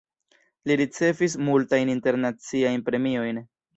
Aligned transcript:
Li 0.69 0.77
ricevis 0.81 1.35
multajn 1.49 1.93
internaciajn 1.97 2.87
premiojn. 2.89 3.45